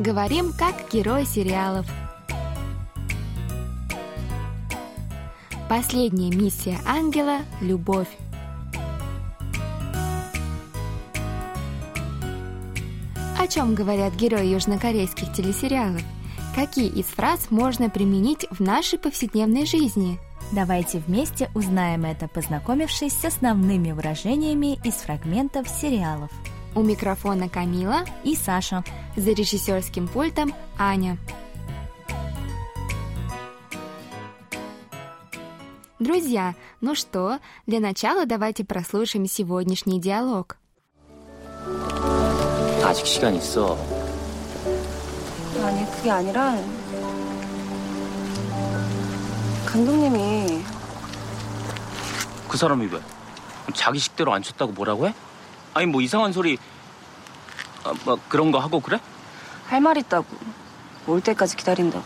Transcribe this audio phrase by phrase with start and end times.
[0.00, 1.86] Говорим как герои сериалов.
[5.68, 8.08] Последняя миссия ангела– любовь.
[13.38, 16.02] О чем говорят герои южнокорейских телесериалов?
[16.56, 20.18] Какие из фраз можно применить в нашей повседневной жизни?
[20.50, 26.32] Давайте вместе узнаем это, познакомившись с основными выражениями из фрагментов сериалов.
[26.75, 28.83] У микрофона Камила И Саша.
[29.15, 31.17] за режиссерским пультом Аня.
[35.99, 40.57] Друзья, ну что, для начала давайте прослушаем сегодняшний диалог.
[42.83, 43.77] 아직 시간 있어.
[45.61, 46.55] 아니 그게 아니라
[49.65, 50.63] 감독님이
[52.47, 52.99] 그 사람이 왜?
[53.73, 55.13] 자기 식대로 안 쳤다고 뭐라고 해?
[55.73, 56.57] 아니 뭐 이상한 소리
[57.83, 58.99] 아, 뭐 그런 거 하고 그래?
[59.67, 60.25] 할 말 있다고
[61.07, 62.03] 올 때까지 기다린다고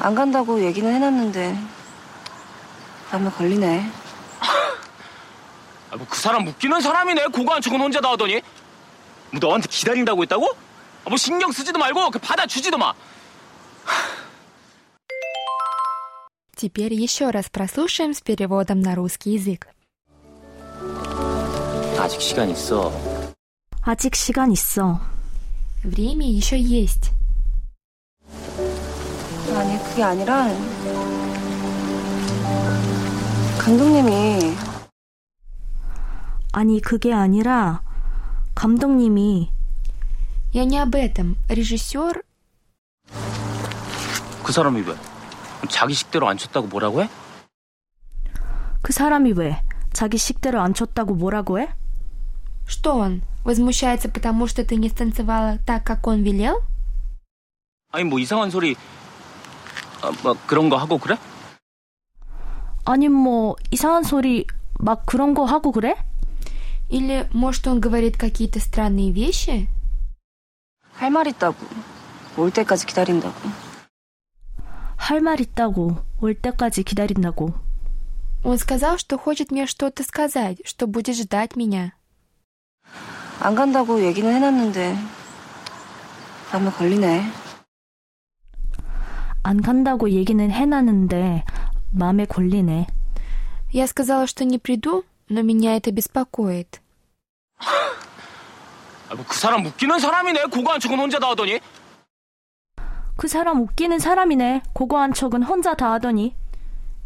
[0.00, 1.58] 안 간다고 얘기는 해놨는데
[3.12, 3.90] 마음에 걸리네
[5.90, 7.26] 아, 뭐 그 사람 웃기는 사람이네.
[7.26, 8.42] 고거 한 척은 혼자 다 하더니.
[9.30, 10.46] 뭐 너한테 기다린다고 했다고?
[11.04, 12.92] 아, 뭐 신경 쓰지도 말고 그 받아주지도 마.
[16.56, 19.68] Теперь еще раз прослушаем с переводом на русский язык.
[22.08, 22.92] 아직 시간 있어.
[23.82, 25.00] 아직 시간 있어.
[25.84, 27.12] Время еще есть.
[29.54, 30.48] 아니 그게 아니라
[33.58, 34.56] 감독님이
[36.52, 37.82] 아니, 그게 아니라
[38.54, 39.50] 감독님이
[40.54, 41.36] Я не об этом.
[41.48, 42.22] Режиссер
[44.44, 44.96] 그 사람이 왜?
[45.68, 47.08] 자기 식대로 안 쳤다고 뭐라고 해?
[48.82, 51.70] 그 사람이 왜 자기 식대로 안 쳤다고 뭐라고 해?
[52.68, 53.22] Что он?
[53.44, 56.62] Возмущается, потому что ты не станцевала так, как он велел?
[57.92, 58.76] 아니 뭐 이상한 소리
[60.02, 61.16] 아, 뭐 그런 거 하고 그래?
[62.84, 64.46] 아니 뭐 이상한 소리
[64.78, 65.94] 막 그런 거 하고 그래?
[66.90, 69.68] Или, может, он говорит какие-то странные вещи?
[71.00, 71.56] 할 말 있다고
[72.36, 73.34] 올 때까지 기다린다고
[74.96, 77.52] 할 말 있다고 올 때까지 기다린다고.
[78.44, 81.92] Он сказал, что хочет мне что-то сказать, что будет ждать меня.
[83.40, 84.96] 안 간다고 얘기는 해놨는데
[86.52, 87.24] 마음에 걸리네
[89.42, 91.44] 안 간다고 얘기는 해놨는데
[91.90, 92.86] 마음에 걸리네.
[93.72, 96.80] Я сказала, что не приду, но меня это беспокоит.
[99.08, 100.44] 아, 뭐그 사람 웃기는 사람이네.
[100.46, 101.60] 고거 한 척은 혼자 다 하더니.
[103.16, 104.62] 그 사람 웃기는 사람이네.
[104.74, 106.34] 그거 한 척은 혼자 다 하더니.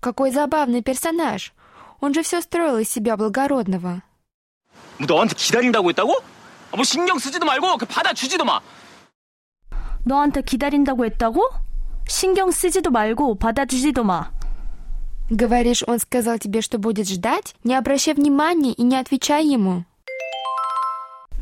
[0.00, 1.52] Какой забавный персонаж.
[2.00, 4.02] Он же все строил из себя благородного.
[4.98, 6.14] 뭐 너한테 기다린다고 했다고?
[6.72, 8.60] 아, 뭐 신경 쓰지도 말고 그 받아주지도 마.
[10.04, 11.48] 너한테 기다린다고 했다고?
[12.06, 14.30] 신경 쓰지도 말고 받아주지도 마.
[15.30, 17.54] Говоришь, он сказал тебе, что будет ждать?
[17.62, 19.84] Не обращай внимания и не отвечай ему.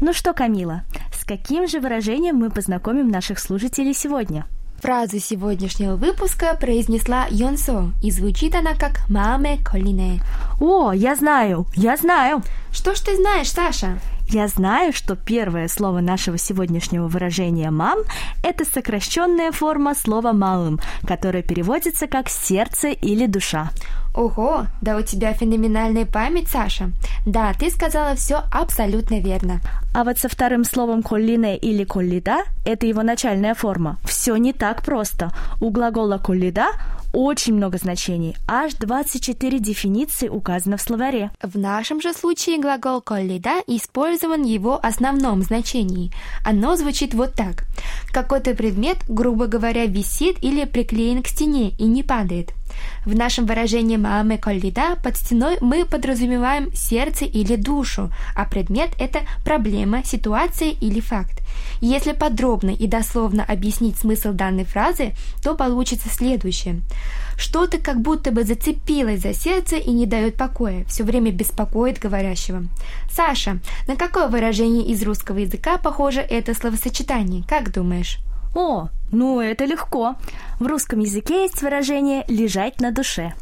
[0.01, 4.47] Ну что, Камила, с каким же выражением мы познакомим наших слушателей сегодня?
[4.81, 10.23] Фразу сегодняшнего выпуска произнесла Йонсо, и звучит она как «маме колине».
[10.61, 12.43] О, я знаю, я знаю.
[12.84, 13.98] Что ж ты знаешь, Саша?
[14.28, 18.00] Я знаю, что первое слово нашего сегодняшнего выражения «мам»—
[18.44, 23.72] это сокращенная форма слова «маым», которое переводится как «сердце» или «душа».
[24.14, 26.92] Ого, да у тебя феноменальная память, Саша.
[27.26, 29.60] Да, ты сказала все абсолютно верно.
[29.96, 33.98] А вот со вторым словом «коллине» или «коллида»— это его начальная форма.
[34.04, 35.32] Все не так просто.
[35.60, 36.68] У глагола «коллида»
[37.14, 38.36] очень много значений.
[38.48, 41.32] Аж 24 дефиниции указано в словаре.
[41.42, 46.12] В нашем же случае глагол «коллида» использован в его основном значении.
[46.44, 47.66] Оно звучит вот так.
[48.12, 52.52] Какой-то предмет, грубо говоря, висит или приклеен к стене и не падает.
[53.06, 59.20] В нашем выражении «мааме коллида» под стеной мы подразумеваем сердце или душу, а предмет– это
[59.44, 61.42] проблема, ситуация или факт.
[61.82, 65.14] Если подробно и дословно объяснить смысл данной фразы,
[65.44, 66.82] то получится следующее.
[67.38, 72.64] Что-то как будто бы зацепилось за сердце и не дает покоя, все время беспокоит говорящего.
[73.12, 77.44] Саша, на какое выражение из русского языка похоже это словосочетание?
[77.48, 78.20] Как думаешь?
[78.56, 80.16] О, ну это легко.
[80.60, 83.34] В русском языке есть выражение «лежать на душе».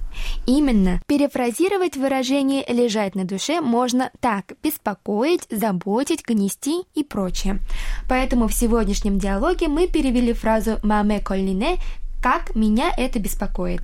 [0.46, 1.02] Именно.
[1.08, 7.60] Перефразировать выражение «лежать на душе» можно так– беспокоить, заботить, гнести и прочее.
[8.08, 11.78] Поэтому в сегодняшнем диалоге мы перевели фразу «маме коллине»
[12.22, 13.82] как «меня это беспокоит».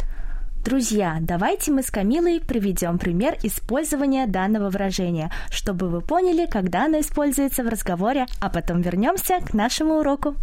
[0.63, 6.99] Друзья, давайте мы с Камилой приведем пример использования данного выражения, чтобы вы поняли, когда оно
[6.99, 10.35] используется в разговоре, а потом вернемся к нашему уроку.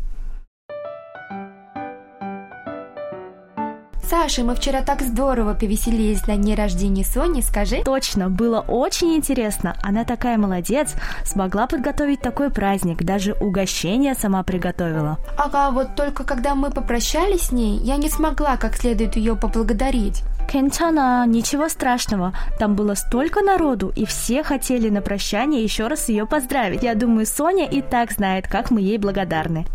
[4.25, 7.83] Саша, мы вчера так здорово повеселились на дне рождения Сони, скажи.
[7.85, 9.77] Точно, было очень интересно.
[9.83, 10.95] Она такая молодец,
[11.27, 15.19] смогла подготовить такой праздник, даже угощение сама приготовила.
[15.37, 20.23] Ага, вот только когда мы попрощались с ней, я не смогла как следует ее поблагодарить.
[20.51, 22.33] Кенчана, ничего страшного.
[22.59, 26.83] Там было столько народу, и все хотели на прощание еще раз ее поздравить.
[26.83, 29.67] Я думаю, Соня и так знает, как мы ей благодарны.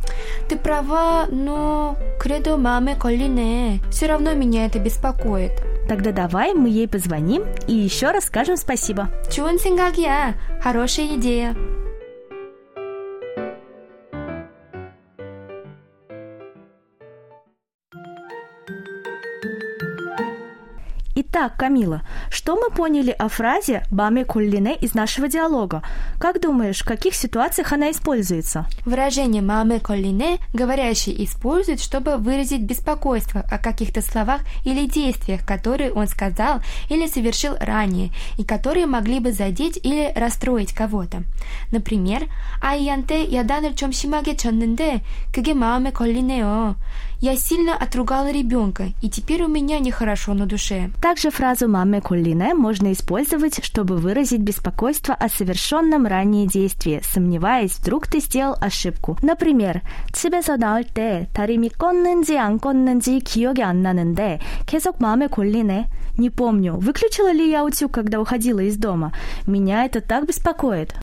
[0.47, 3.79] Ты права, но кредо маме коллине.
[3.91, 5.51] Все равно меня это беспокоит.
[5.87, 9.09] Тогда давай мы ей позвоним и еще раз скажем спасибо.
[9.31, 11.55] Чунсингагья, хорошая идея.
[21.28, 25.82] Итак, Камила, что мы поняли о фразе «баме коллине» из нашего диалога?
[26.18, 28.66] Как думаешь, в каких ситуациях она используется?
[28.84, 36.08] Выражение «маме коллине» говорящий использует, чтобы выразить беспокойство о каких-то словах или действиях, которые он
[36.08, 41.22] сказал или совершил ранее, и которые могли бы задеть или расстроить кого-то.
[41.70, 42.26] Например,
[42.60, 45.02] 아이한테 야단을 좀 심하게 쳤는데
[45.32, 46.76] 그게 마음에 걸리네요.
[47.20, 50.90] Я сильно отругала ребенка, и теперь у меня нехорошо на душе.
[51.00, 58.06] Также фразу «маме коллине» можно использовать, чтобы выразить беспокойство о совершенном ранее действии, сомневаясь, вдруг
[58.08, 59.16] ты сделал ошибку.
[59.22, 59.80] Например,
[60.12, 65.86] 집에서 나올 때 다리미 껐는지 안 껐는지 기억이 안 나는데 계속 마음에 걸리네.
[66.18, 69.12] Не помню, выключила ли я утюг, когда уходила из дома.
[69.46, 70.94] Меня это так беспокоит.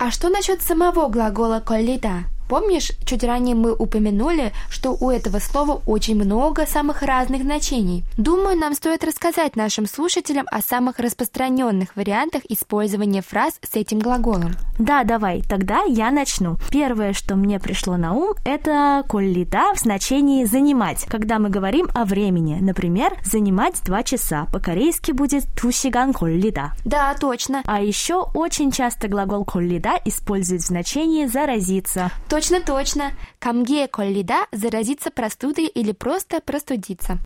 [0.00, 2.31] А что насчет самого глагола «коллида»?
[2.53, 8.03] Помнишь, чуть ранее мы упомянули, что у этого слова очень много самых разных значений.
[8.15, 14.51] Думаю, нам стоит рассказать нашим слушателям о самых распространенных вариантах использования фраз с этим глаголом.
[14.77, 16.57] Да, давай, тогда я начну.
[16.69, 22.05] Первое, что мне пришло на ум, это коллида в значении «занимать», когда мы говорим о
[22.05, 22.59] времени.
[22.61, 24.45] Например, «занимать два часа».
[24.53, 26.73] По-корейски будет «тусиган коллида».
[26.85, 27.63] Да, точно.
[27.65, 32.11] А еще очень часто глагол коллида используют в значении «заразиться».
[32.29, 33.13] Точно, точно.
[33.39, 37.19] Камгея коллида– заразиться простудой или просто простудиться.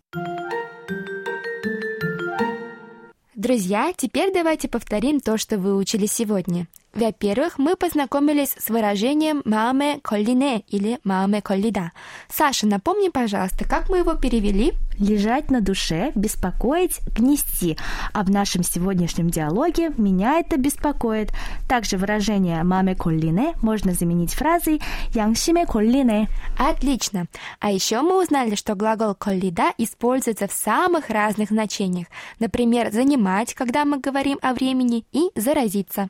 [3.33, 6.67] Друзья, теперь давайте повторим то, что вы учили сегодня.
[6.97, 11.91] Во-первых, мы познакомились с выражением «маме коллине» или «маме коллида».
[12.27, 14.73] Саша, напомни, пожалуйста, как мы его перевели?
[14.97, 17.77] Лежать на душе, беспокоить, гнести.
[18.13, 21.31] А в нашем сегодняшнем диалоге меня это беспокоит.
[21.69, 24.81] Также выражение «маме коллине» можно заменить фразой
[25.13, 26.29] «яншиме коллине».
[26.57, 27.27] Отлично.
[27.59, 32.07] А еще мы узнали, что глагол «коллида» используется в самых разных значениях.
[32.39, 36.09] Например, «занимать», когда мы говорим о времени, и «заразиться».